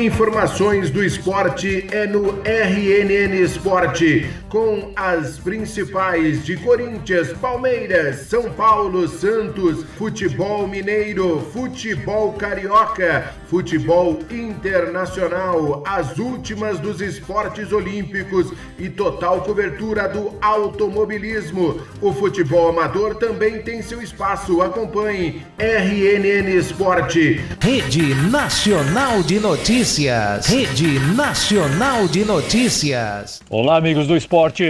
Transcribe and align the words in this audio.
Informações 0.00 0.90
do 0.90 1.04
esporte 1.04 1.86
é 1.90 2.06
no 2.06 2.40
RNN 2.42 3.34
Esporte, 3.42 4.30
com 4.48 4.92
as 4.96 5.38
principais 5.38 6.42
de 6.42 6.56
Corinthians, 6.56 7.34
Palmeiras, 7.34 8.20
São 8.20 8.50
Paulo, 8.50 9.06
Santos, 9.06 9.84
futebol 9.98 10.66
mineiro, 10.66 11.40
futebol 11.52 12.32
carioca, 12.32 13.34
futebol 13.50 14.20
internacional, 14.30 15.82
as 15.84 16.16
últimas 16.18 16.78
dos 16.78 17.00
esportes 17.00 17.72
olímpicos 17.72 18.52
e 18.78 18.88
total 18.88 19.40
cobertura 19.40 20.08
do 20.08 20.32
automobilismo. 20.40 21.80
O 22.00 22.12
futebol 22.12 22.68
amador 22.68 23.16
também 23.16 23.60
tem 23.60 23.82
seu 23.82 24.00
espaço. 24.00 24.62
Acompanhe 24.62 25.42
RNN 25.58 26.48
Esporte. 26.56 27.40
Rede 27.60 28.14
Nacional 28.30 29.20
de 29.24 29.40
Notícias. 29.40 30.46
Rede 30.46 31.00
Nacional 31.16 32.06
de 32.06 32.24
Notícias. 32.24 33.42
Olá, 33.50 33.76
amigos 33.78 34.06
do 34.06 34.16
esporte. 34.16 34.62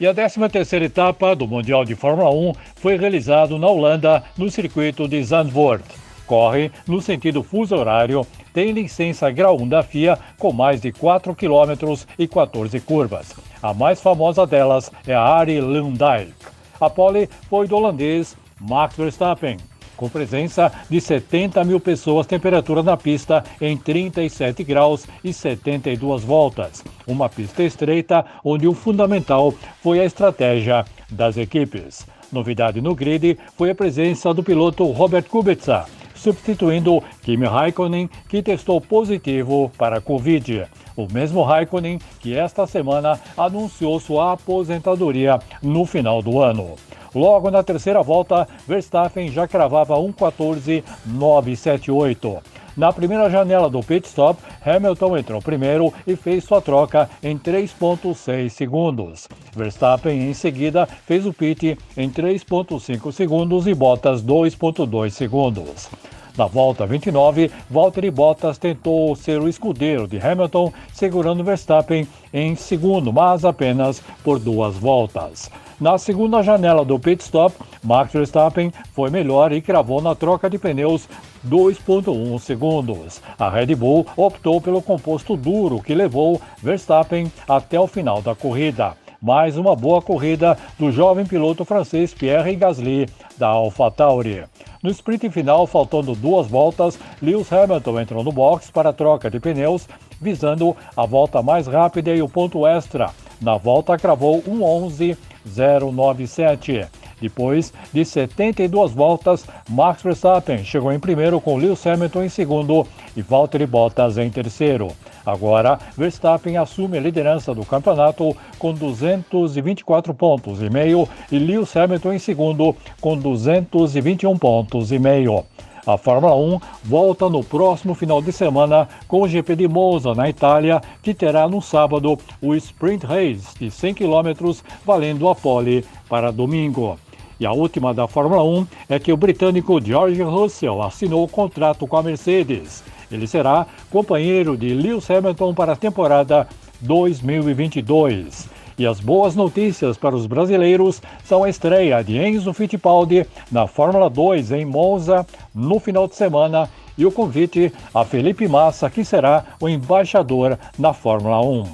E 0.00 0.06
a 0.06 0.14
13 0.14 0.48
terceira 0.48 0.86
etapa 0.86 1.36
do 1.36 1.46
Mundial 1.46 1.84
de 1.84 1.94
Fórmula 1.94 2.30
1 2.30 2.52
foi 2.76 2.96
realizado 2.96 3.58
na 3.58 3.66
Holanda, 3.66 4.22
no 4.38 4.50
circuito 4.50 5.06
de 5.06 5.22
Zandvoort. 5.22 6.01
Corre 6.32 6.72
no 6.88 7.02
sentido 7.02 7.42
fuso 7.42 7.76
horário, 7.76 8.26
tem 8.54 8.72
licença 8.72 9.30
grau 9.30 9.60
1 9.60 9.68
da 9.68 9.82
FIA 9.82 10.18
com 10.38 10.50
mais 10.50 10.80
de 10.80 10.90
4 10.90 11.34
km 11.34 11.94
e 12.18 12.26
14 12.26 12.80
curvas. 12.80 13.34
A 13.62 13.74
mais 13.74 14.00
famosa 14.00 14.46
delas 14.46 14.90
é 15.06 15.12
a 15.12 15.20
Arie 15.20 15.60
Lundijk. 15.60 16.32
A 16.80 16.88
pole 16.88 17.28
foi 17.50 17.68
do 17.68 17.76
holandês 17.76 18.34
Max 18.58 18.96
Verstappen, 18.96 19.58
com 19.94 20.08
presença 20.08 20.72
de 20.88 21.02
70 21.02 21.62
mil 21.64 21.78
pessoas, 21.78 22.26
temperatura 22.26 22.82
na 22.82 22.96
pista 22.96 23.44
em 23.60 23.76
37 23.76 24.64
graus 24.64 25.06
e 25.22 25.34
72 25.34 26.24
voltas. 26.24 26.82
Uma 27.06 27.28
pista 27.28 27.62
estreita, 27.62 28.24
onde 28.42 28.66
o 28.66 28.72
fundamental 28.72 29.52
foi 29.82 30.00
a 30.00 30.06
estratégia 30.06 30.86
das 31.10 31.36
equipes. 31.36 32.06
Novidade 32.32 32.80
no 32.80 32.94
grid 32.94 33.38
foi 33.54 33.68
a 33.68 33.74
presença 33.74 34.32
do 34.32 34.42
piloto 34.42 34.86
Robert 34.86 35.24
Kubica, 35.24 35.84
substituindo 36.22 37.02
Kimi 37.22 37.46
Raikkonen, 37.46 38.08
que 38.28 38.42
testou 38.42 38.80
positivo 38.80 39.72
para 39.76 39.98
a 39.98 40.00
Covid. 40.00 40.66
O 40.96 41.08
mesmo 41.12 41.42
Raikkonen 41.42 41.98
que 42.20 42.38
esta 42.38 42.64
semana 42.66 43.20
anunciou 43.36 43.98
sua 43.98 44.32
aposentadoria 44.32 45.40
no 45.62 45.84
final 45.84 46.22
do 46.22 46.40
ano. 46.40 46.76
Logo 47.14 47.50
na 47.50 47.62
terceira 47.62 48.02
volta, 48.02 48.48
Verstappen 48.66 49.30
já 49.30 49.46
cravava 49.46 49.96
1.14.978. 49.96 52.40
Na 52.76 52.90
primeira 52.90 53.28
janela 53.28 53.68
do 53.68 53.82
pit 53.82 54.08
stop, 54.08 54.40
Hamilton 54.64 55.18
entrou 55.18 55.42
primeiro 55.42 55.92
e 56.06 56.16
fez 56.16 56.44
sua 56.44 56.60
troca 56.60 57.08
em 57.22 57.38
3,6 57.38 58.48
segundos. 58.48 59.28
Verstappen, 59.54 60.30
em 60.30 60.32
seguida, 60.32 60.86
fez 60.86 61.26
o 61.26 61.34
pit 61.34 61.76
em 61.96 62.08
3,5 62.08 63.12
segundos 63.12 63.66
e 63.66 63.74
Bottas 63.74 64.22
2,2 64.22 65.10
segundos. 65.10 65.90
Na 66.36 66.46
volta 66.46 66.86
29, 66.86 67.50
Valtteri 67.68 68.10
Bottas 68.10 68.56
tentou 68.56 69.14
ser 69.14 69.40
o 69.40 69.48
escudeiro 69.48 70.08
de 70.08 70.18
Hamilton, 70.18 70.72
segurando 70.92 71.44
Verstappen 71.44 72.08
em 72.32 72.56
segundo, 72.56 73.12
mas 73.12 73.44
apenas 73.44 74.02
por 74.24 74.38
duas 74.38 74.76
voltas. 74.76 75.50
Na 75.78 75.98
segunda 75.98 76.42
janela 76.42 76.84
do 76.84 76.98
pit 76.98 77.22
stop, 77.22 77.54
Max 77.82 78.12
Verstappen 78.12 78.72
foi 78.94 79.10
melhor 79.10 79.52
e 79.52 79.60
cravou 79.60 80.00
na 80.00 80.14
troca 80.14 80.48
de 80.48 80.56
pneus 80.56 81.08
2.1 81.46 82.38
segundos. 82.38 83.20
A 83.38 83.50
Red 83.50 83.74
Bull 83.74 84.06
optou 84.16 84.60
pelo 84.60 84.80
composto 84.80 85.36
duro 85.36 85.82
que 85.82 85.94
levou 85.94 86.40
Verstappen 86.62 87.30
até 87.48 87.78
o 87.78 87.86
final 87.86 88.22
da 88.22 88.34
corrida. 88.34 88.94
Mais 89.20 89.56
uma 89.56 89.76
boa 89.76 90.00
corrida 90.00 90.56
do 90.78 90.90
jovem 90.90 91.26
piloto 91.26 91.64
francês 91.64 92.14
Pierre 92.14 92.56
Gasly 92.56 93.08
da 93.36 93.48
AlphaTauri. 93.48 94.44
No 94.82 94.90
sprint 94.90 95.30
final, 95.30 95.66
faltando 95.68 96.16
duas 96.16 96.48
voltas, 96.48 96.98
Lewis 97.22 97.52
Hamilton 97.52 98.00
entrou 98.00 98.24
no 98.24 98.32
box 98.32 98.68
para 98.68 98.88
a 98.88 98.92
troca 98.92 99.30
de 99.30 99.38
pneus, 99.38 99.88
visando 100.20 100.76
a 100.96 101.06
volta 101.06 101.40
mais 101.40 101.68
rápida 101.68 102.12
e 102.12 102.20
o 102.20 102.28
ponto 102.28 102.66
extra. 102.66 103.10
Na 103.40 103.56
volta, 103.56 103.96
cravou 103.96 104.42
1.11.097. 104.42 106.88
Depois 107.22 107.72
de 107.92 108.04
72 108.04 108.90
voltas, 108.90 109.46
Max 109.70 110.02
Verstappen 110.02 110.64
chegou 110.64 110.92
em 110.92 110.98
primeiro 110.98 111.40
com 111.40 111.56
Lewis 111.56 111.86
Hamilton 111.86 112.24
em 112.24 112.28
segundo 112.28 112.84
e 113.16 113.22
Valtteri 113.22 113.64
Bottas 113.64 114.18
em 114.18 114.28
terceiro. 114.28 114.88
Agora, 115.24 115.78
Verstappen 115.96 116.56
assume 116.56 116.98
a 116.98 117.00
liderança 117.00 117.54
do 117.54 117.64
campeonato 117.64 118.36
com 118.58 118.74
224 118.74 120.12
pontos 120.12 120.60
e 120.60 120.68
meio 120.68 121.08
e 121.30 121.38
Lewis 121.38 121.76
Hamilton 121.76 122.14
em 122.14 122.18
segundo 122.18 122.74
com 123.00 123.16
221 123.16 124.36
pontos 124.36 124.90
e 124.90 124.98
meio. 124.98 125.44
A 125.84 125.96
Fórmula 125.98 126.34
1 126.36 126.60
volta 126.84 127.28
no 127.28 127.42
próximo 127.42 127.94
final 127.94 128.22
de 128.22 128.32
semana 128.32 128.88
com 129.08 129.22
o 129.22 129.28
GP 129.28 129.56
de 129.56 129.66
Monza, 129.66 130.14
na 130.14 130.28
Itália, 130.28 130.80
que 131.02 131.12
terá 131.12 131.48
no 131.48 131.60
sábado 131.60 132.16
o 132.40 132.54
Sprint 132.54 133.04
Race 133.04 133.58
de 133.58 133.68
100 133.68 133.94
km, 133.94 134.52
valendo 134.86 135.28
a 135.28 135.34
pole 135.34 135.84
para 136.08 136.30
domingo. 136.30 136.96
E 137.42 137.46
a 137.46 137.50
última 137.50 137.92
da 137.92 138.06
Fórmula 138.06 138.44
1 138.44 138.66
é 138.88 139.00
que 139.00 139.12
o 139.12 139.16
britânico 139.16 139.84
George 139.84 140.22
Russell 140.22 140.80
assinou 140.80 141.24
o 141.24 141.28
contrato 141.28 141.88
com 141.88 141.96
a 141.96 142.02
Mercedes. 142.02 142.84
Ele 143.10 143.26
será 143.26 143.66
companheiro 143.90 144.56
de 144.56 144.72
Lewis 144.72 145.10
Hamilton 145.10 145.52
para 145.52 145.72
a 145.72 145.76
temporada 145.76 146.46
2022. 146.80 148.48
E 148.78 148.86
as 148.86 149.00
boas 149.00 149.34
notícias 149.34 149.96
para 149.96 150.14
os 150.14 150.24
brasileiros 150.24 151.02
são 151.24 151.42
a 151.42 151.50
estreia 151.50 152.00
de 152.04 152.16
Enzo 152.16 152.52
Fittipaldi 152.52 153.26
na 153.50 153.66
Fórmula 153.66 154.08
2 154.08 154.52
em 154.52 154.64
Monza 154.64 155.26
no 155.52 155.80
final 155.80 156.06
de 156.06 156.14
semana 156.14 156.70
e 156.96 157.04
o 157.04 157.10
convite 157.10 157.72
a 157.92 158.04
Felipe 158.04 158.46
Massa, 158.46 158.88
que 158.88 159.04
será 159.04 159.46
o 159.60 159.68
embaixador 159.68 160.56
na 160.78 160.92
Fórmula 160.92 161.40
1. 161.40 161.66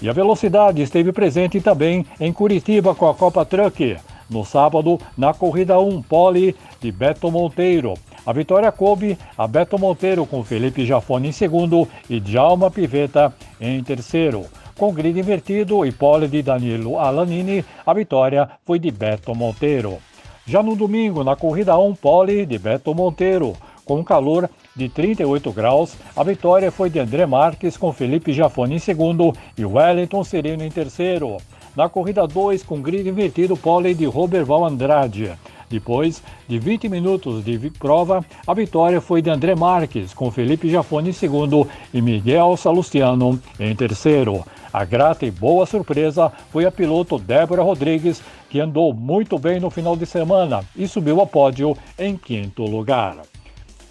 E 0.00 0.08
a 0.08 0.12
velocidade 0.12 0.80
esteve 0.80 1.10
presente 1.10 1.60
também 1.60 2.06
em 2.20 2.32
Curitiba 2.32 2.94
com 2.94 3.08
a 3.08 3.14
Copa 3.14 3.44
Truck. 3.44 3.96
No 4.28 4.44
sábado, 4.44 4.98
na 5.16 5.32
corrida 5.32 5.78
1 5.78 6.02
pole 6.02 6.54
de 6.80 6.90
Beto 6.90 7.30
Monteiro. 7.30 7.94
A 8.26 8.32
vitória 8.32 8.72
coube 8.72 9.16
a 9.38 9.46
Beto 9.46 9.78
Monteiro 9.78 10.26
com 10.26 10.42
Felipe 10.42 10.84
Jafone 10.84 11.28
em 11.28 11.32
segundo 11.32 11.88
e 12.10 12.18
Djalma 12.18 12.70
Piveta 12.70 13.32
em 13.60 13.82
terceiro. 13.84 14.44
Com 14.76 14.92
grid 14.92 15.18
invertido 15.18 15.86
e 15.86 15.92
pole 15.92 16.28
de 16.28 16.42
Danilo 16.42 16.98
Alanini, 16.98 17.64
a 17.86 17.94
vitória 17.94 18.50
foi 18.64 18.78
de 18.78 18.90
Beto 18.90 19.34
Monteiro. 19.34 19.98
Já 20.44 20.62
no 20.62 20.76
domingo, 20.76 21.24
na 21.24 21.34
corrida 21.34 21.78
1 21.78 21.94
pole 21.94 22.44
de 22.44 22.58
Beto 22.58 22.94
Monteiro, 22.94 23.54
com 23.84 24.04
calor 24.04 24.50
de 24.74 24.88
38 24.88 25.52
graus, 25.52 25.96
a 26.14 26.22
vitória 26.22 26.70
foi 26.70 26.90
de 26.90 26.98
André 26.98 27.24
Marques 27.26 27.76
com 27.76 27.92
Felipe 27.92 28.32
Jafone 28.32 28.74
em 28.74 28.78
segundo 28.78 29.32
e 29.56 29.64
Wellington 29.64 30.22
Sereno 30.24 30.64
em 30.64 30.70
terceiro. 30.70 31.36
Na 31.76 31.90
corrida 31.90 32.26
2, 32.26 32.62
com 32.62 32.80
grid 32.80 33.06
invertido, 33.06 33.54
pole 33.54 33.92
de 33.92 34.06
Roberval 34.06 34.64
Andrade. 34.64 35.32
Depois 35.68 36.22
de 36.48 36.58
20 36.58 36.88
minutos 36.88 37.44
de 37.44 37.58
prova, 37.70 38.24
a 38.46 38.54
vitória 38.54 38.98
foi 38.98 39.20
de 39.20 39.28
André 39.28 39.54
Marques, 39.54 40.14
com 40.14 40.30
Felipe 40.30 40.70
Jafone 40.70 41.10
em 41.10 41.12
segundo 41.12 41.68
e 41.92 42.00
Miguel 42.00 42.56
Salustiano 42.56 43.38
em 43.60 43.76
terceiro. 43.76 44.42
A 44.72 44.86
grata 44.86 45.26
e 45.26 45.30
boa 45.30 45.66
surpresa 45.66 46.32
foi 46.50 46.64
a 46.64 46.72
piloto 46.72 47.18
Débora 47.18 47.62
Rodrigues, 47.62 48.22
que 48.48 48.58
andou 48.58 48.94
muito 48.94 49.38
bem 49.38 49.60
no 49.60 49.68
final 49.68 49.96
de 49.96 50.06
semana 50.06 50.64
e 50.74 50.88
subiu 50.88 51.20
ao 51.20 51.26
pódio 51.26 51.76
em 51.98 52.16
quinto 52.16 52.62
lugar. 52.62 53.18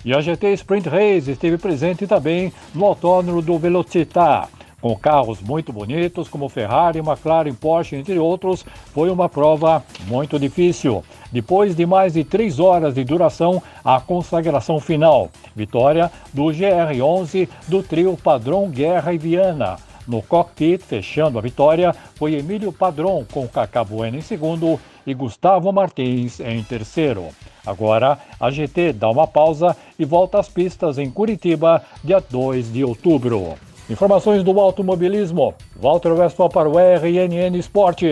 E 0.04 0.12
a 0.12 0.22
GT 0.22 0.54
Sprint 0.54 0.90
Race 0.90 1.30
esteve 1.30 1.58
presente 1.58 2.08
também 2.08 2.52
no 2.74 2.86
autódromo 2.86 3.44
do 3.44 3.60
Velocitar. 3.60 4.50
Com 4.86 4.96
carros 4.96 5.42
muito 5.42 5.74
bonitos 5.74 6.30
como 6.30 6.48
Ferrari, 6.48 7.00
McLaren, 7.00 7.56
Porsche, 7.56 7.96
entre 7.96 8.20
outros, 8.20 8.64
foi 8.94 9.10
uma 9.10 9.28
prova 9.28 9.84
muito 10.06 10.38
difícil. 10.38 11.04
Depois 11.32 11.76
de 11.76 11.88
mais 11.88 12.14
de 12.14 12.24
três 12.24 12.60
horas 12.60 12.94
de 12.94 13.04
duração, 13.04 13.60
a 13.84 14.00
consagração 14.00 14.80
final. 14.80 15.32
Vitória 15.56 16.12
do 16.32 16.44
GR11 16.44 17.50
do 17.68 17.82
trio 17.82 18.16
Padrão 18.16 18.70
Guerra 18.70 19.12
e 19.12 19.18
Viana. 19.18 19.78
No 20.08 20.22
cockpit, 20.22 20.84
fechando 20.84 21.40
a 21.40 21.42
vitória, 21.42 21.96
foi 22.14 22.36
Emílio 22.36 22.72
Padrão 22.72 23.26
com 23.34 23.48
Cacá 23.48 23.84
Bueno 23.84 24.20
em 24.20 24.22
segundo 24.22 24.80
e 25.04 25.16
Gustavo 25.16 25.74
Martins 25.74 26.40
em 26.40 26.62
terceiro. 26.62 27.30
Agora, 27.66 28.20
a 28.40 28.52
GT 28.52 28.94
dá 28.94 29.10
uma 29.10 29.26
pausa 29.26 29.76
e 29.98 30.06
volta 30.06 30.40
às 30.40 30.48
pistas 30.48 31.00
em 31.00 31.10
Curitiba, 31.10 31.82
dia 32.04 32.24
2 32.30 32.72
de 32.72 32.84
outubro. 32.84 33.56
Informações 33.90 34.44
do 34.44 34.60
automobilismo. 34.60 35.54
Walter 35.80 36.12
Westphal 36.14 36.50
para 36.50 36.68
o 36.68 36.80
RNN 36.80 37.56
Esporte. 37.58 38.08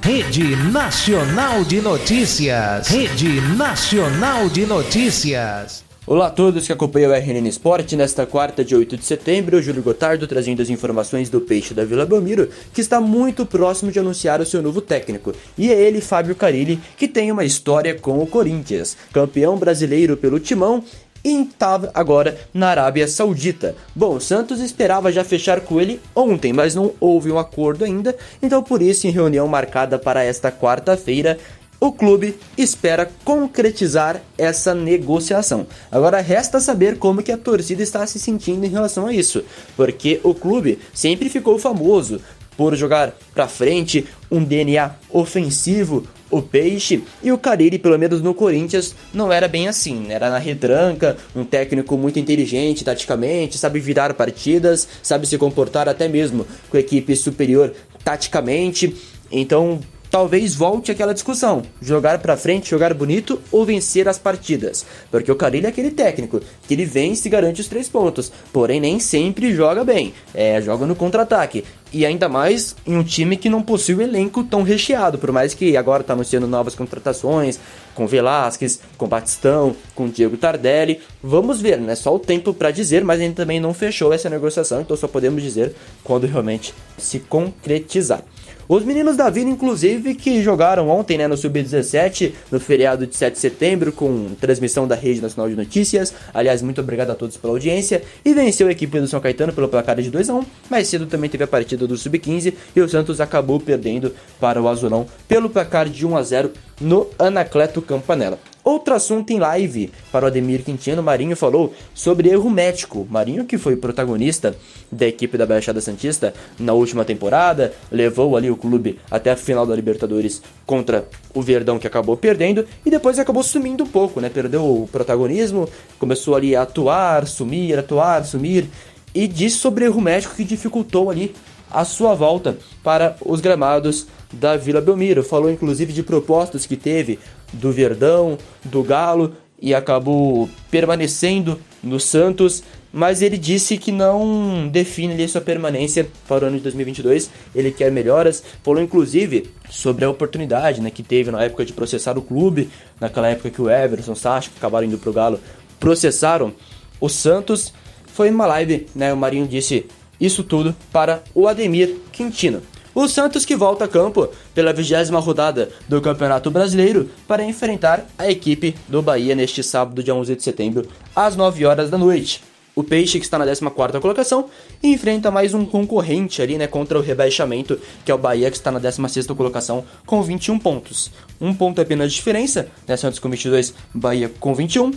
Rede 0.00 0.54
Nacional 0.70 1.64
de 1.64 1.80
Notícias. 1.80 2.86
Rede 2.86 3.40
Nacional 3.56 4.48
de 4.48 4.64
Notícias. 4.64 5.88
Olá 6.06 6.28
a 6.28 6.30
todos 6.30 6.66
que 6.66 6.72
acompanham 6.72 7.10
o 7.10 7.14
RNN 7.14 7.46
Sport 7.48 7.92
nesta 7.92 8.24
quarta 8.24 8.64
de 8.64 8.74
8 8.74 8.96
de 8.96 9.04
setembro, 9.04 9.58
eu 9.58 9.62
Júlio 9.62 9.82
Gotardo 9.82 10.26
trazendo 10.26 10.62
as 10.62 10.70
informações 10.70 11.28
do 11.28 11.38
Peixe 11.38 11.74
da 11.74 11.84
Vila 11.84 12.06
Belmiro, 12.06 12.48
que 12.72 12.80
está 12.80 12.98
muito 12.98 13.44
próximo 13.44 13.92
de 13.92 13.98
anunciar 13.98 14.40
o 14.40 14.46
seu 14.46 14.62
novo 14.62 14.80
técnico. 14.80 15.34
E 15.58 15.70
é 15.70 15.78
ele, 15.78 16.00
Fábio 16.00 16.34
Carilli, 16.34 16.80
que 16.96 17.06
tem 17.06 17.30
uma 17.30 17.44
história 17.44 17.94
com 17.94 18.22
o 18.22 18.26
Corinthians, 18.26 18.96
campeão 19.12 19.58
brasileiro 19.58 20.16
pelo 20.16 20.40
Timão 20.40 20.82
estava 21.24 21.90
agora 21.94 22.38
na 22.52 22.68
Arábia 22.68 23.08
Saudita. 23.08 23.74
Bom, 23.94 24.16
o 24.16 24.20
Santos 24.20 24.60
esperava 24.60 25.12
já 25.12 25.24
fechar 25.24 25.60
com 25.60 25.80
ele 25.80 26.00
ontem, 26.14 26.52
mas 26.52 26.74
não 26.74 26.92
houve 27.00 27.30
um 27.30 27.38
acordo 27.38 27.84
ainda, 27.84 28.16
então 28.42 28.62
por 28.62 28.82
isso, 28.82 29.06
em 29.06 29.10
reunião 29.10 29.46
marcada 29.48 29.98
para 29.98 30.24
esta 30.24 30.50
quarta-feira, 30.50 31.38
o 31.80 31.92
clube 31.92 32.36
espera 32.56 33.08
concretizar 33.24 34.20
essa 34.36 34.74
negociação. 34.74 35.66
Agora 35.92 36.20
resta 36.20 36.58
saber 36.58 36.98
como 36.98 37.22
que 37.22 37.30
a 37.30 37.38
torcida 37.38 37.82
está 37.82 38.04
se 38.06 38.18
sentindo 38.18 38.64
em 38.64 38.68
relação 38.68 39.06
a 39.06 39.12
isso, 39.12 39.44
porque 39.76 40.20
o 40.24 40.34
clube 40.34 40.80
sempre 40.92 41.28
ficou 41.28 41.58
famoso 41.58 42.20
por 42.58 42.74
jogar 42.74 43.16
para 43.32 43.46
frente, 43.46 44.04
um 44.28 44.42
DNA 44.42 44.90
ofensivo, 45.10 46.04
o 46.28 46.42
Peixe 46.42 47.04
e 47.22 47.30
o 47.30 47.38
Carille, 47.38 47.78
pelo 47.78 47.96
menos 47.96 48.20
no 48.20 48.34
Corinthians, 48.34 48.96
não 49.14 49.32
era 49.32 49.46
bem 49.46 49.68
assim. 49.68 49.94
Né? 49.94 50.14
Era 50.14 50.28
na 50.28 50.38
retranca, 50.38 51.16
um 51.36 51.44
técnico 51.44 51.96
muito 51.96 52.18
inteligente 52.18 52.84
taticamente, 52.84 53.56
sabe 53.56 53.78
virar 53.78 54.12
partidas, 54.14 54.88
sabe 55.04 55.24
se 55.28 55.38
comportar 55.38 55.88
até 55.88 56.08
mesmo 56.08 56.44
com 56.68 56.76
a 56.76 56.80
equipe 56.80 57.14
superior 57.14 57.72
taticamente. 58.02 58.92
Então, 59.30 59.78
talvez 60.10 60.54
volte 60.54 60.90
aquela 60.90 61.14
discussão: 61.14 61.62
jogar 61.80 62.18
para 62.18 62.36
frente, 62.36 62.70
jogar 62.70 62.94
bonito 62.94 63.40
ou 63.50 63.64
vencer 63.64 64.08
as 64.08 64.18
partidas. 64.18 64.84
Porque 65.10 65.30
o 65.30 65.36
Carilho 65.36 65.66
é 65.66 65.68
aquele 65.68 65.90
técnico 65.90 66.40
que 66.66 66.74
ele 66.74 66.84
vence 66.84 67.28
e 67.28 67.30
garante 67.30 67.60
os 67.60 67.68
três 67.68 67.88
pontos, 67.88 68.32
porém 68.52 68.80
nem 68.80 68.98
sempre 68.98 69.54
joga 69.54 69.84
bem, 69.84 70.12
é, 70.34 70.60
joga 70.60 70.86
no 70.86 70.96
contra-ataque. 70.96 71.64
E 71.90 72.04
ainda 72.04 72.28
mais 72.28 72.76
em 72.86 72.96
um 72.96 73.02
time 73.02 73.36
que 73.36 73.48
não 73.48 73.62
possui 73.62 73.94
um 73.94 74.02
elenco 74.02 74.44
tão 74.44 74.62
recheado, 74.62 75.16
por 75.16 75.32
mais 75.32 75.54
que 75.54 75.74
agora 75.74 76.02
está 76.02 76.12
anunciando 76.12 76.46
novas 76.46 76.74
contratações, 76.74 77.58
com 77.94 78.06
Velasquez, 78.06 78.80
com 78.98 79.08
Batistão, 79.08 79.74
com 79.94 80.06
Diego 80.06 80.36
Tardelli. 80.36 81.00
Vamos 81.22 81.62
ver, 81.62 81.78
né? 81.78 81.94
Só 81.94 82.14
o 82.14 82.18
tempo 82.18 82.52
para 82.52 82.70
dizer, 82.70 83.02
mas 83.04 83.20
ainda 83.20 83.36
também 83.36 83.58
não 83.58 83.72
fechou 83.72 84.12
essa 84.12 84.28
negociação, 84.28 84.82
então 84.82 84.96
só 84.98 85.08
podemos 85.08 85.42
dizer 85.42 85.74
quando 86.04 86.26
realmente 86.26 86.74
se 86.98 87.20
concretizar. 87.20 88.22
Os 88.68 88.84
meninos 88.84 89.16
da 89.16 89.30
Vila, 89.30 89.48
inclusive, 89.48 90.14
que 90.14 90.42
jogaram 90.42 90.90
ontem 90.90 91.16
né, 91.16 91.26
no 91.26 91.38
Sub-17, 91.38 92.32
no 92.50 92.60
feriado 92.60 93.06
de 93.06 93.16
7 93.16 93.32
de 93.32 93.40
setembro, 93.40 93.90
com 93.90 94.34
transmissão 94.38 94.86
da 94.86 94.94
Rede 94.94 95.22
Nacional 95.22 95.48
de 95.48 95.56
Notícias. 95.56 96.12
Aliás, 96.34 96.60
muito 96.60 96.78
obrigado 96.82 97.10
a 97.10 97.14
todos 97.14 97.38
pela 97.38 97.54
audiência. 97.54 98.02
E 98.22 98.34
venceu 98.34 98.68
a 98.68 98.70
equipe 98.70 99.00
do 99.00 99.08
São 99.08 99.20
Caetano 99.20 99.54
pelo 99.54 99.68
placar 99.68 99.96
de 99.96 100.10
2 100.10 100.28
a 100.28 100.34
1 100.34 100.44
Mais 100.68 100.86
cedo 100.86 101.06
também 101.06 101.30
teve 101.30 101.44
a 101.44 101.46
partida 101.46 101.86
do 101.86 101.96
Sub-15 101.96 102.52
e 102.76 102.80
o 102.82 102.86
Santos 102.86 103.22
acabou 103.22 103.58
perdendo 103.58 104.12
para 104.38 104.60
o 104.60 104.68
Azulão 104.68 105.06
pelo 105.26 105.48
placar 105.48 105.88
de 105.88 106.04
1 106.04 106.14
a 106.14 106.22
0 106.22 106.52
no 106.78 107.06
Anacleto 107.18 107.80
Campanella. 107.80 108.38
Outro 108.68 108.92
assunto 108.92 109.30
em 109.30 109.38
live 109.38 109.90
para 110.12 110.26
o 110.26 110.28
Ademir 110.28 110.62
Quintino, 110.62 111.02
Marinho 111.02 111.34
falou 111.34 111.72
sobre 111.94 112.28
erro 112.28 112.50
médico. 112.50 113.08
Marinho, 113.10 113.46
que 113.46 113.56
foi 113.56 113.76
protagonista 113.76 114.54
da 114.92 115.06
equipe 115.06 115.38
da 115.38 115.46
Baixada 115.46 115.80
Santista 115.80 116.34
na 116.58 116.74
última 116.74 117.02
temporada, 117.02 117.72
levou 117.90 118.36
ali 118.36 118.50
o 118.50 118.58
clube 118.58 119.00
até 119.10 119.30
a 119.30 119.36
final 119.36 119.66
da 119.66 119.74
Libertadores 119.74 120.42
contra 120.66 121.08
o 121.32 121.40
Verdão, 121.40 121.78
que 121.78 121.86
acabou 121.86 122.14
perdendo, 122.14 122.66
e 122.84 122.90
depois 122.90 123.18
acabou 123.18 123.42
sumindo 123.42 123.84
um 123.84 123.88
pouco, 123.88 124.20
né? 124.20 124.28
Perdeu 124.28 124.62
o 124.62 124.86
protagonismo, 124.86 125.66
começou 125.98 126.36
ali 126.36 126.54
a 126.54 126.60
atuar, 126.60 127.26
sumir, 127.26 127.78
atuar, 127.78 128.22
sumir, 128.26 128.66
e 129.14 129.26
disse 129.26 129.56
sobre 129.56 129.86
erro 129.86 130.02
médico 130.02 130.34
que 130.34 130.44
dificultou 130.44 131.08
ali 131.08 131.34
a 131.70 131.84
sua 131.84 132.14
volta 132.14 132.58
para 132.82 133.16
os 133.24 133.40
gramados 133.40 134.06
da 134.32 134.56
Vila 134.56 134.80
Belmiro. 134.80 135.22
Falou 135.22 135.50
inclusive 135.50 135.92
de 135.92 136.02
propostas 136.02 136.66
que 136.66 136.76
teve 136.76 137.18
do 137.52 137.72
Verdão, 137.72 138.38
do 138.64 138.82
Galo 138.82 139.34
e 139.60 139.74
acabou 139.74 140.48
permanecendo 140.70 141.58
no 141.82 141.98
Santos, 141.98 142.62
mas 142.92 143.22
ele 143.22 143.36
disse 143.36 143.76
que 143.76 143.92
não 143.92 144.68
define 144.68 145.12
ali 145.12 145.28
sua 145.28 145.40
permanência 145.40 146.08
para 146.26 146.44
o 146.44 146.48
ano 146.48 146.56
de 146.56 146.62
2022. 146.62 147.30
Ele 147.54 147.70
quer 147.70 147.90
melhoras. 147.90 148.42
Falou 148.62 148.82
inclusive 148.82 149.50
sobre 149.68 150.04
a 150.04 150.10
oportunidade 150.10 150.80
né, 150.80 150.90
que 150.90 151.02
teve 151.02 151.30
na 151.30 151.42
época 151.42 151.64
de 151.64 151.72
processar 151.72 152.16
o 152.16 152.22
clube, 152.22 152.70
naquela 153.00 153.28
época 153.28 153.50
que 153.50 153.60
o 153.60 153.68
Everson, 153.68 154.14
Sacha, 154.14 154.50
que 154.50 154.56
acabaram 154.56 154.86
indo 154.86 154.98
para 154.98 155.10
o 155.10 155.12
Galo, 155.12 155.40
processaram 155.78 156.52
o 157.00 157.08
Santos. 157.08 157.72
Foi 158.06 158.30
uma 158.30 158.46
live, 158.46 158.86
né? 158.94 159.12
O 159.12 159.16
Marinho 159.16 159.46
disse 159.46 159.86
isso 160.20 160.42
tudo 160.42 160.74
para 160.90 161.22
o 161.34 161.46
Ademir 161.46 161.96
Quintino. 162.10 162.62
O 163.00 163.06
Santos 163.06 163.44
que 163.44 163.54
volta 163.54 163.84
a 163.84 163.88
campo 163.88 164.28
pela 164.52 164.72
vigésima 164.72 165.20
rodada 165.20 165.70
do 165.88 166.00
Campeonato 166.00 166.50
Brasileiro 166.50 167.08
para 167.28 167.44
enfrentar 167.44 168.04
a 168.18 168.28
equipe 168.28 168.74
do 168.88 169.00
Bahia 169.00 169.36
neste 169.36 169.62
sábado, 169.62 170.02
dia 170.02 170.12
11 170.12 170.34
de 170.34 170.42
setembro, 170.42 170.84
às 171.14 171.36
9 171.36 171.64
horas 171.64 171.90
da 171.90 171.96
noite. 171.96 172.42
O 172.74 172.82
Peixe, 172.82 173.20
que 173.20 173.24
está 173.24 173.38
na 173.38 173.44
14 173.44 174.00
colocação, 174.00 174.46
enfrenta 174.82 175.30
mais 175.30 175.54
um 175.54 175.64
concorrente 175.64 176.42
ali, 176.42 176.58
né, 176.58 176.66
contra 176.66 176.98
o 176.98 177.00
rebaixamento, 177.00 177.78
que 178.04 178.10
é 178.10 178.14
o 178.14 178.18
Bahia, 178.18 178.50
que 178.50 178.56
está 178.56 178.72
na 178.72 178.80
16 178.80 179.28
colocação, 179.28 179.84
com 180.04 180.20
21 180.20 180.58
pontos. 180.58 181.12
Um 181.40 181.54
ponto 181.54 181.80
apenas 181.80 182.10
de 182.10 182.16
diferença, 182.16 182.66
né, 182.84 182.96
Santos 182.96 183.20
com 183.20 183.30
22, 183.30 183.74
Bahia 183.94 184.28
com 184.40 184.56
21. 184.56 184.90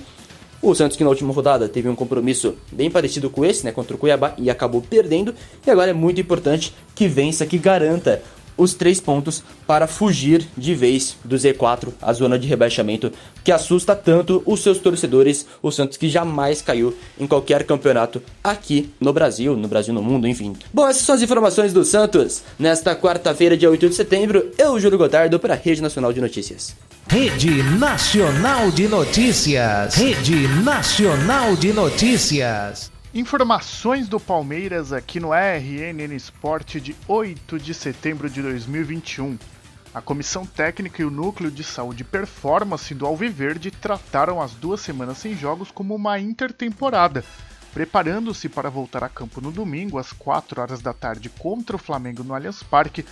O 0.62 0.76
Santos 0.76 0.96
que 0.96 1.04
na 1.04 1.10
última 1.10 1.34
rodada 1.34 1.68
teve 1.68 1.90
um 1.90 1.96
compromisso 1.96 2.56
bem 2.72 2.90
parecido 2.92 3.30
com 3.32 3.44
esse, 3.44 3.66
né, 3.66 3.72
contra 3.72 3.96
o 3.96 4.00
Cuiabá 4.00 4.36
e 4.38 4.50
acabou 4.50 4.82
perdendo. 4.82 5.34
E 5.66 5.72
agora 5.72 5.90
é 5.90 5.94
muito 5.94 6.22
importante 6.22 6.74
que 6.94 7.08
vença, 7.08 7.48
que 7.48 7.58
garanta 7.58 8.22
os 8.56 8.76
três 8.76 9.00
pontos 9.00 9.44
para 9.66 9.88
fugir 9.88 10.48
de 10.56 10.76
vez 10.76 11.18
do 11.24 11.36
Z4, 11.36 11.90
a 12.00 12.14
zona 12.14 12.38
de 12.38 12.48
rebaixamento 12.48 13.12
que 13.44 13.52
assusta 13.52 13.96
tanto 13.96 14.44
os 14.46 14.62
seus 14.62 14.78
torcedores, 14.78 15.48
o 15.64 15.72
Santos 15.72 15.98
que 15.98 16.08
jamais 16.08 16.62
caiu 16.62 16.94
em 17.20 17.26
qualquer 17.26 17.64
campeonato 17.64 18.22
aqui 18.44 18.92
no 19.00 19.12
Brasil, 19.12 19.58
no 19.58 19.68
Brasil, 19.68 19.94
no 19.94 20.04
mundo, 20.04 20.28
enfim. 20.28 20.54
Bom, 20.72 20.88
essas 20.88 21.04
são 21.04 21.16
as 21.16 21.24
informações 21.24 21.74
do 21.74 21.84
Santos 21.84 22.44
nesta 22.60 22.96
quarta-feira, 22.96 23.58
dia 23.58 23.70
8 23.70 23.90
de 23.90 23.96
setembro. 23.96 24.52
Eu, 24.58 24.80
Júlio 24.80 24.98
Gotardo, 24.98 25.40
para 25.40 25.56
a 25.56 25.58
Rede 25.58 25.82
Nacional 25.82 26.14
de 26.14 26.22
Notícias. 26.22 26.76
Rede 27.12 27.62
Nacional 27.78 28.72
de 28.72 28.88
Notícias. 28.88 29.96
Rede 29.96 30.48
Nacional 30.64 31.58
de 31.58 31.74
Notícias. 31.74 32.90
Informações 33.14 34.08
do 34.08 34.18
Palmeiras 34.18 34.94
aqui 34.94 35.20
no 35.20 35.34
RNN 35.34 36.16
Sport 36.16 36.78
de 36.78 36.96
8 37.10 37.60
de 37.60 37.74
setembro 37.74 38.30
de 38.30 38.42
2021. 38.42 39.38
A 39.94 40.00
comissão 40.00 40.46
técnica 40.46 41.02
e 41.02 41.06
o 41.06 41.12
núcleo 41.12 41.52
de 41.52 41.66
saúde 41.66 42.04
e 42.04 42.06
performance 42.06 42.96
do 42.96 43.06
Alviverde 43.06 43.72
trataram 43.72 44.42
as 44.42 44.54
duas 44.54 44.80
semanas 44.80 45.18
sem 45.18 45.36
jogos 45.36 45.70
como 45.70 45.94
uma 45.94 46.18
intertemporada, 46.18 47.26
preparando-se 47.74 48.48
para 48.48 48.70
voltar 48.70 49.04
a 49.04 49.10
campo 49.10 49.42
no 49.42 49.52
domingo 49.52 49.98
às 49.98 50.14
4 50.14 50.62
horas 50.62 50.82
da 50.82 50.94
tarde 50.94 51.28
contra 51.28 51.76
o 51.76 51.80
Flamengo 51.80 52.24
no 52.24 52.34
Allianz 52.34 52.64
Parque 52.64 53.04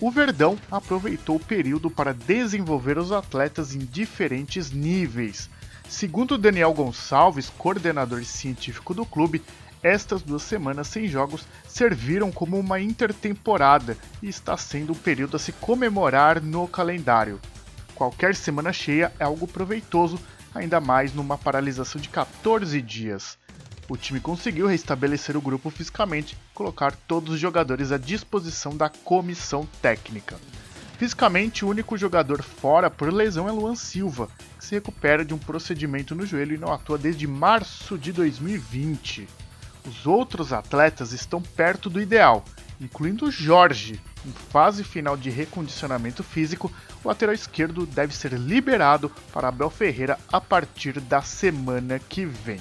o 0.00 0.10
Verdão 0.10 0.58
aproveitou 0.70 1.36
o 1.36 1.44
período 1.44 1.90
para 1.90 2.12
desenvolver 2.12 2.98
os 2.98 3.12
atletas 3.12 3.74
em 3.74 3.78
diferentes 3.78 4.70
níveis. 4.70 5.48
Segundo 5.88 6.38
Daniel 6.38 6.72
Gonçalves, 6.72 7.50
coordenador 7.50 8.24
científico 8.24 8.94
do 8.94 9.04
clube, 9.04 9.42
estas 9.82 10.22
duas 10.22 10.42
semanas 10.42 10.86
sem 10.86 11.08
jogos 11.08 11.46
serviram 11.66 12.30
como 12.30 12.58
uma 12.58 12.80
intertemporada 12.80 13.96
e 14.22 14.28
está 14.28 14.56
sendo 14.56 14.92
um 14.92 14.96
período 14.96 15.36
a 15.36 15.40
se 15.40 15.52
comemorar 15.52 16.40
no 16.40 16.68
calendário. 16.68 17.40
Qualquer 17.94 18.34
semana 18.34 18.72
cheia 18.72 19.12
é 19.18 19.24
algo 19.24 19.46
proveitoso, 19.46 20.18
ainda 20.54 20.80
mais 20.80 21.12
numa 21.12 21.36
paralisação 21.36 22.00
de 22.00 22.08
14 22.08 22.80
dias. 22.80 23.36
O 23.92 23.96
time 23.98 24.20
conseguiu 24.20 24.66
restabelecer 24.66 25.36
o 25.36 25.40
grupo 25.42 25.68
fisicamente, 25.68 26.34
colocar 26.54 26.96
todos 27.06 27.34
os 27.34 27.38
jogadores 27.38 27.92
à 27.92 27.98
disposição 27.98 28.74
da 28.74 28.88
comissão 28.88 29.68
técnica. 29.82 30.40
Fisicamente, 30.96 31.62
o 31.62 31.68
único 31.68 31.98
jogador 31.98 32.42
fora 32.42 32.88
por 32.88 33.12
lesão 33.12 33.46
é 33.46 33.52
Luan 33.52 33.74
Silva, 33.74 34.30
que 34.58 34.64
se 34.64 34.74
recupera 34.74 35.26
de 35.26 35.34
um 35.34 35.38
procedimento 35.38 36.14
no 36.14 36.24
joelho 36.24 36.54
e 36.54 36.58
não 36.58 36.72
atua 36.72 36.96
desde 36.96 37.26
março 37.26 37.98
de 37.98 38.12
2020. 38.12 39.28
Os 39.86 40.06
outros 40.06 40.54
atletas 40.54 41.12
estão 41.12 41.42
perto 41.42 41.90
do 41.90 42.00
ideal, 42.00 42.46
incluindo 42.80 43.30
Jorge. 43.30 44.00
Em 44.24 44.32
fase 44.50 44.82
final 44.84 45.18
de 45.18 45.28
recondicionamento 45.28 46.24
físico, 46.24 46.72
o 47.04 47.08
lateral 47.08 47.34
esquerdo 47.34 47.84
deve 47.84 48.16
ser 48.16 48.32
liberado 48.32 49.10
para 49.34 49.48
Abel 49.48 49.68
Ferreira 49.68 50.18
a 50.32 50.40
partir 50.40 50.98
da 50.98 51.20
semana 51.20 51.98
que 51.98 52.24
vem. 52.24 52.58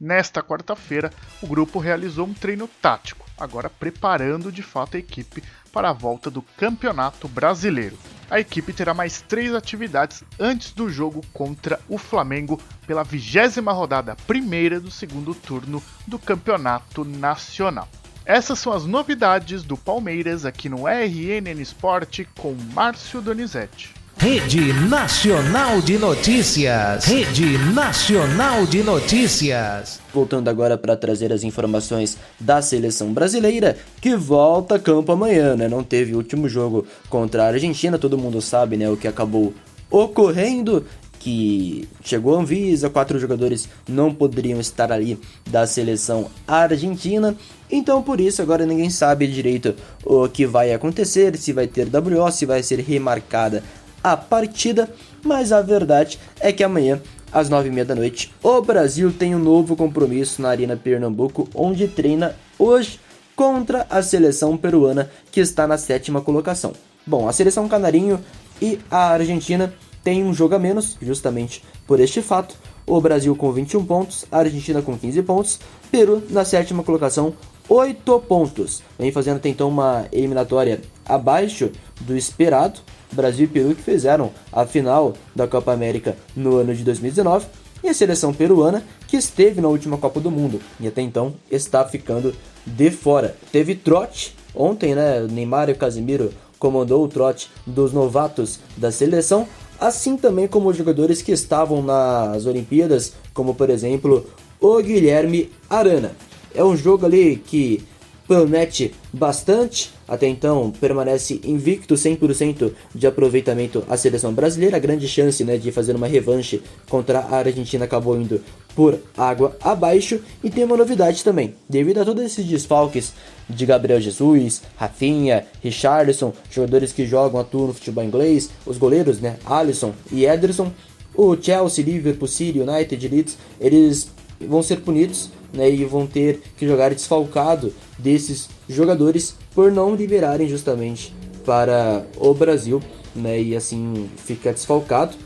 Nesta 0.00 0.42
quarta-feira, 0.42 1.12
o 1.42 1.46
grupo 1.46 1.78
realizou 1.78 2.26
um 2.26 2.32
treino 2.32 2.66
tático, 2.80 3.26
agora 3.38 3.68
preparando 3.68 4.50
de 4.50 4.62
fato 4.62 4.96
a 4.96 5.00
equipe 5.00 5.42
para 5.70 5.90
a 5.90 5.92
volta 5.92 6.30
do 6.30 6.40
Campeonato 6.40 7.28
Brasileiro. 7.28 7.98
a 8.30 8.38
equipe 8.38 8.72
terá 8.72 8.94
mais 8.94 9.20
três 9.20 9.52
atividades 9.54 10.22
antes 10.38 10.72
do 10.72 10.88
jogo 10.88 11.20
contra 11.34 11.80
o 11.88 11.98
Flamengo 11.98 12.58
pela 12.86 13.02
vigésima 13.02 13.72
rodada, 13.72 14.16
primeira 14.26 14.80
do 14.80 14.90
segundo 14.90 15.34
turno 15.34 15.82
do 16.06 16.18
Campeonato 16.18 17.04
Nacional. 17.04 17.88
Essas 18.24 18.58
são 18.60 18.72
as 18.72 18.86
novidades 18.86 19.64
do 19.64 19.76
Palmeiras 19.76 20.46
aqui 20.46 20.68
no 20.68 20.86
RNN 20.86 21.60
Sport 21.62 22.20
com 22.38 22.54
Márcio 22.72 23.20
Donizete. 23.20 23.99
Rede 24.20 24.74
Nacional 24.86 25.80
de 25.80 25.96
Notícias. 25.96 27.06
Rede 27.06 27.56
Nacional 27.72 28.66
de 28.66 28.82
Notícias. 28.82 29.98
Voltando 30.12 30.48
agora 30.48 30.76
para 30.76 30.94
trazer 30.94 31.32
as 31.32 31.42
informações 31.42 32.18
da 32.38 32.60
seleção 32.60 33.14
brasileira, 33.14 33.78
que 33.98 34.14
volta 34.14 34.74
a 34.74 34.78
campo 34.78 35.10
amanhã, 35.10 35.56
né? 35.56 35.68
Não 35.68 35.82
teve 35.82 36.12
o 36.12 36.18
último 36.18 36.50
jogo 36.50 36.86
contra 37.08 37.44
a 37.44 37.46
Argentina, 37.46 37.98
todo 37.98 38.18
mundo 38.18 38.42
sabe, 38.42 38.76
né, 38.76 38.90
o 38.90 38.96
que 38.96 39.08
acabou 39.08 39.54
ocorrendo 39.90 40.84
que 41.20 41.86
chegou 42.02 42.34
a 42.34 42.40
Anvisa, 42.40 42.88
quatro 42.88 43.18
jogadores 43.18 43.68
não 43.86 44.12
poderiam 44.12 44.58
estar 44.58 44.90
ali 44.90 45.20
da 45.48 45.66
seleção 45.66 46.30
argentina. 46.48 47.36
Então 47.70 48.02
por 48.02 48.20
isso 48.20 48.40
agora 48.40 48.64
ninguém 48.66 48.88
sabe 48.88 49.26
direito 49.26 49.74
o 50.02 50.28
que 50.28 50.46
vai 50.46 50.72
acontecer, 50.72 51.36
se 51.36 51.52
vai 51.52 51.68
ter 51.68 51.86
WO, 51.86 52.32
se 52.32 52.46
vai 52.46 52.62
ser 52.62 52.80
remarcada 52.80 53.62
a 54.02 54.16
partida, 54.16 54.88
mas 55.22 55.52
a 55.52 55.62
verdade 55.62 56.18
é 56.40 56.52
que 56.52 56.64
amanhã, 56.64 57.00
às 57.32 57.48
nove 57.48 57.68
e 57.68 57.72
meia 57.72 57.84
da 57.84 57.94
noite, 57.94 58.32
o 58.42 58.60
Brasil 58.60 59.12
tem 59.12 59.34
um 59.34 59.38
novo 59.38 59.76
compromisso 59.76 60.40
na 60.42 60.48
Arena 60.48 60.76
Pernambuco, 60.76 61.48
onde 61.54 61.86
treina 61.88 62.34
hoje 62.58 62.98
contra 63.36 63.86
a 63.88 64.02
seleção 64.02 64.56
peruana, 64.56 65.10
que 65.30 65.40
está 65.40 65.66
na 65.66 65.78
sétima 65.78 66.20
colocação. 66.20 66.72
Bom, 67.06 67.28
a 67.28 67.32
seleção 67.32 67.68
canarinho 67.68 68.20
e 68.60 68.78
a 68.90 69.10
Argentina 69.10 69.72
têm 70.04 70.24
um 70.24 70.34
jogo 70.34 70.54
a 70.54 70.58
menos, 70.58 70.96
justamente 71.00 71.64
por 71.86 72.00
este 72.00 72.20
fato. 72.20 72.54
O 72.86 73.00
Brasil 73.00 73.34
com 73.36 73.52
21 73.52 73.84
pontos, 73.84 74.26
a 74.30 74.38
Argentina 74.38 74.82
com 74.82 74.98
15 74.98 75.22
pontos, 75.22 75.60
Peru 75.90 76.22
na 76.30 76.44
sétima 76.44 76.82
colocação, 76.82 77.34
8 77.68 78.20
pontos. 78.20 78.82
Vem 78.98 79.12
fazendo 79.12 79.40
então 79.46 79.68
uma 79.68 80.06
eliminatória 80.12 80.80
abaixo 81.06 81.70
do 82.00 82.16
esperado, 82.16 82.80
Brasil 83.12 83.44
e 83.44 83.48
Peru 83.48 83.74
que 83.74 83.82
fizeram 83.82 84.30
a 84.52 84.64
final 84.66 85.14
da 85.34 85.46
Copa 85.46 85.72
América 85.72 86.16
no 86.36 86.56
ano 86.56 86.74
de 86.74 86.84
2019 86.84 87.46
e 87.82 87.88
a 87.88 87.94
seleção 87.94 88.32
peruana 88.32 88.84
que 89.08 89.16
esteve 89.16 89.60
na 89.60 89.68
última 89.68 89.96
Copa 89.96 90.20
do 90.20 90.30
Mundo 90.30 90.60
e 90.78 90.86
até 90.86 91.02
então 91.02 91.34
está 91.50 91.84
ficando 91.84 92.34
de 92.66 92.90
fora. 92.90 93.36
Teve 93.50 93.74
trote 93.74 94.36
ontem, 94.54 94.94
né? 94.94 95.26
Neymar 95.30 95.68
e 95.68 95.72
o 95.72 95.76
Casemiro 95.76 96.32
comandou 96.58 97.04
o 97.04 97.08
trote 97.08 97.50
dos 97.66 97.92
novatos 97.92 98.60
da 98.76 98.92
seleção, 98.92 99.48
assim 99.80 100.16
também 100.16 100.46
como 100.46 100.68
os 100.68 100.76
jogadores 100.76 101.22
que 101.22 101.32
estavam 101.32 101.82
nas 101.82 102.44
Olimpíadas, 102.44 103.14
como 103.32 103.54
por 103.54 103.70
exemplo 103.70 104.26
o 104.60 104.82
Guilherme 104.82 105.50
Arana. 105.68 106.12
É 106.54 106.62
um 106.62 106.76
jogo 106.76 107.06
ali 107.06 107.36
que 107.36 107.82
promete 108.28 108.94
bastante. 109.12 109.92
Até 110.10 110.26
então 110.26 110.72
permanece 110.72 111.40
invicto 111.44 111.94
100% 111.94 112.72
de 112.92 113.06
aproveitamento 113.06 113.84
a 113.88 113.96
seleção 113.96 114.34
brasileira. 114.34 114.76
Grande 114.80 115.06
chance 115.06 115.44
né, 115.44 115.56
de 115.56 115.70
fazer 115.70 115.94
uma 115.94 116.08
revanche 116.08 116.60
contra 116.88 117.20
a 117.20 117.36
Argentina 117.36 117.84
acabou 117.84 118.20
indo 118.20 118.40
por 118.74 118.98
água 119.16 119.56
abaixo. 119.62 120.20
E 120.42 120.50
tem 120.50 120.64
uma 120.64 120.76
novidade 120.76 121.22
também. 121.22 121.54
Devido 121.68 121.98
a 121.98 122.04
todos 122.04 122.24
esses 122.24 122.44
desfalques 122.44 123.12
de 123.48 123.64
Gabriel 123.64 124.00
Jesus, 124.00 124.62
Rafinha, 124.76 125.46
Richardson, 125.62 126.32
jogadores 126.50 126.92
que 126.92 127.06
jogam, 127.06 127.40
atuam 127.40 127.68
no 127.68 127.74
futebol 127.74 128.02
inglês, 128.02 128.50
os 128.66 128.78
goleiros, 128.78 129.20
né, 129.20 129.36
Alisson 129.46 129.92
e 130.10 130.26
Ederson, 130.26 130.72
o 131.14 131.36
Chelsea, 131.40 131.84
Liverpool, 131.84 132.26
City, 132.26 132.60
United, 132.60 133.08
Leeds, 133.08 133.38
eles 133.60 134.10
vão 134.40 134.62
ser 134.62 134.80
punidos 134.80 135.30
né, 135.52 135.70
e 135.70 135.84
vão 135.84 136.06
ter 136.06 136.42
que 136.56 136.66
jogar 136.66 136.90
desfalcado 136.90 137.72
desses 137.98 138.48
jogadores 138.68 139.36
por 139.54 139.70
não 139.70 139.94
liberarem 139.94 140.48
justamente 140.48 141.14
para 141.44 142.06
o 142.16 142.32
Brasil, 142.34 142.82
né, 143.14 143.40
e 143.40 143.56
assim 143.56 144.08
fica 144.16 144.52
desfalcado 144.52 145.16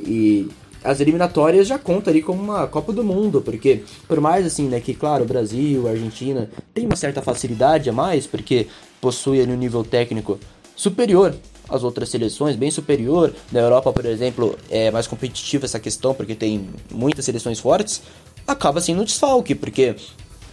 e 0.00 0.48
as 0.82 1.00
eliminatórias 1.00 1.66
já 1.66 1.78
conta 1.78 2.10
ali 2.10 2.22
como 2.22 2.42
uma 2.42 2.66
Copa 2.66 2.92
do 2.92 3.02
Mundo, 3.02 3.40
porque 3.40 3.82
por 4.06 4.20
mais 4.20 4.46
assim, 4.46 4.68
né, 4.68 4.80
que 4.80 4.94
claro, 4.94 5.24
o 5.24 5.26
Brasil, 5.26 5.86
a 5.86 5.90
Argentina 5.90 6.48
tem 6.72 6.86
uma 6.86 6.96
certa 6.96 7.20
facilidade 7.20 7.90
a 7.90 7.92
mais, 7.92 8.26
porque 8.26 8.68
possui 9.00 9.40
ali 9.40 9.52
um 9.52 9.56
nível 9.56 9.84
técnico 9.84 10.38
superior 10.74 11.34
às 11.68 11.82
outras 11.82 12.08
seleções, 12.08 12.56
bem 12.56 12.70
superior. 12.70 13.34
Na 13.52 13.60
Europa, 13.60 13.92
por 13.92 14.06
exemplo, 14.06 14.56
é 14.70 14.90
mais 14.90 15.06
competitiva 15.06 15.66
essa 15.66 15.78
questão, 15.78 16.14
porque 16.14 16.34
tem 16.34 16.68
muitas 16.90 17.24
seleções 17.24 17.58
fortes, 17.58 18.00
acaba 18.48 18.80
sendo 18.80 19.02
um 19.02 19.04
desfalque, 19.04 19.54
porque 19.54 19.94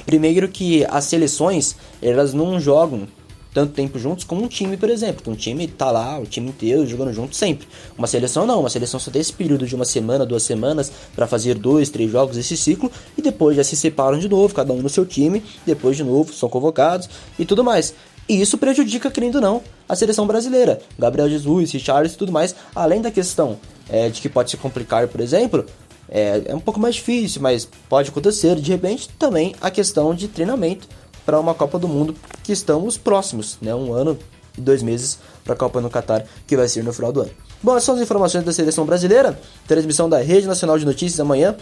primeiro 0.05 0.49
que 0.49 0.85
as 0.89 1.05
seleções, 1.05 1.75
elas 2.01 2.33
não 2.33 2.59
jogam 2.59 3.07
tanto 3.53 3.71
tempo 3.71 3.97
juntos 3.97 4.25
como 4.25 4.43
um 4.43 4.49
time, 4.49 4.75
por 4.75 4.89
exemplo. 4.89 5.31
Um 5.31 5.35
time 5.35 5.65
tá 5.65 5.89
lá, 5.89 6.19
o 6.19 6.25
time 6.25 6.49
inteiro 6.49 6.85
jogando 6.85 7.13
junto 7.13 7.33
sempre. 7.33 7.65
Uma 7.97 8.05
seleção 8.05 8.45
não, 8.45 8.59
uma 8.59 8.69
seleção 8.69 8.99
só 8.99 9.09
tem 9.09 9.21
esse 9.21 9.31
período 9.31 9.65
de 9.65 9.73
uma 9.73 9.85
semana, 9.85 10.25
duas 10.25 10.43
semanas 10.43 10.91
para 11.15 11.25
fazer 11.25 11.55
dois, 11.55 11.89
três 11.89 12.11
jogos 12.11 12.35
esse 12.35 12.57
ciclo 12.57 12.91
e 13.17 13.21
depois 13.21 13.55
já 13.55 13.63
se 13.63 13.77
separam 13.77 14.19
de 14.19 14.27
novo, 14.27 14.53
cada 14.53 14.73
um 14.73 14.81
no 14.81 14.89
seu 14.89 15.05
time, 15.05 15.41
depois 15.65 15.95
de 15.95 16.03
novo 16.03 16.33
são 16.33 16.49
convocados 16.49 17.09
e 17.39 17.45
tudo 17.45 17.63
mais. 17.63 17.95
E 18.27 18.41
isso 18.41 18.57
prejudica, 18.57 19.09
querendo 19.09 19.35
ou 19.35 19.41
não, 19.41 19.61
a 19.87 19.95
seleção 19.95 20.27
brasileira. 20.27 20.81
Gabriel 20.99 21.29
Jesus, 21.29 21.71
Richards 21.71 22.13
e 22.13 22.17
tudo 22.17 22.33
mais, 22.33 22.53
além 22.75 23.01
da 23.01 23.09
questão 23.11 23.57
é, 23.87 24.09
de 24.09 24.19
que 24.19 24.27
pode 24.27 24.51
se 24.51 24.57
complicar, 24.57 25.07
por 25.07 25.21
exemplo, 25.21 25.65
é, 26.09 26.43
é 26.45 26.55
um 26.55 26.59
pouco 26.59 26.79
mais 26.79 26.95
difícil, 26.95 27.41
mas 27.41 27.67
pode 27.89 28.09
acontecer. 28.09 28.55
De 28.55 28.71
repente, 28.71 29.09
também 29.19 29.55
a 29.62 29.71
questão 29.71 30.13
de 30.13 30.27
treinamento 30.27 30.88
para 31.25 31.39
uma 31.39 31.53
Copa 31.53 31.79
do 31.79 31.88
Mundo 31.88 32.15
que 32.43 32.51
estamos 32.51 32.97
próximos, 32.97 33.57
né? 33.62 33.74
Um 33.74 33.93
ano 33.93 34.17
e 34.57 34.62
dois 34.62 34.83
meses 34.83 35.19
para 35.43 35.53
a 35.53 35.57
Copa 35.57 35.81
no 35.81 35.89
Catar, 35.89 36.25
que 36.47 36.55
vai 36.55 36.67
ser 36.67 36.83
no 36.83 36.93
final 36.93 37.12
do 37.12 37.21
ano. 37.21 37.31
Bom, 37.62 37.71
essas 37.71 37.83
são 37.83 37.95
as 37.95 38.01
informações 38.01 38.43
da 38.43 38.53
seleção 38.53 38.85
brasileira. 38.85 39.39
Transmissão 39.67 40.07
da 40.07 40.19
Rede 40.19 40.47
Nacional 40.47 40.77
de 40.77 40.85
Notícias 40.85 41.19
amanhã. 41.19 41.55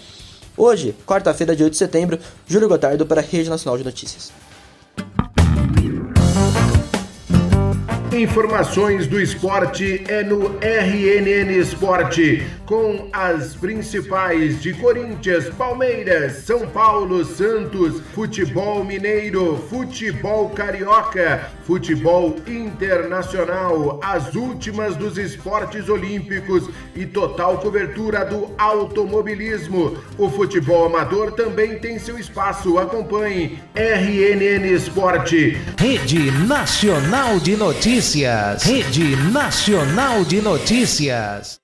Hoje, 0.55 0.95
quarta-feira, 1.05 1.55
de 1.55 1.63
8 1.63 1.71
de 1.71 1.77
setembro, 1.77 2.19
Júlio 2.47 2.69
Gotardo 2.69 3.05
para 3.05 3.21
a 3.21 3.23
Rede 3.23 3.49
Nacional 3.49 3.77
de 3.77 3.83
Notícias. 3.83 4.31
Informações 8.13 9.07
do 9.07 9.19
esporte 9.19 10.03
é 10.07 10.23
no 10.23 10.59
RNN 10.61 11.51
Esporte, 11.57 12.45
com 12.63 13.07
as 13.11 13.55
principais 13.55 14.61
de 14.61 14.71
Corinthians, 14.73 15.49
Palmeiras, 15.49 16.43
São 16.45 16.67
Paulo, 16.67 17.25
Santos, 17.25 18.01
futebol 18.13 18.83
mineiro, 18.83 19.57
futebol 19.67 20.49
carioca, 20.49 21.49
futebol 21.65 22.35
internacional, 22.45 23.99
as 24.03 24.35
últimas 24.35 24.95
dos 24.95 25.17
esportes 25.17 25.89
olímpicos 25.89 26.69
e 26.95 27.07
total 27.07 27.57
cobertura 27.57 28.23
do 28.23 28.51
automobilismo. 28.59 29.97
O 30.19 30.29
futebol 30.29 30.85
amador 30.85 31.31
também 31.31 31.79
tem 31.79 31.97
seu 31.97 32.19
espaço. 32.19 32.77
Acompanhe 32.77 33.57
RNN 33.73 34.71
Esporte. 34.71 35.57
Rede 35.79 36.29
Nacional 36.47 37.39
de 37.39 37.55
Notícias. 38.03 38.65
Rede 38.65 39.15
Nacional 39.31 40.27
de 40.27 40.41
Notícias. 40.41 41.62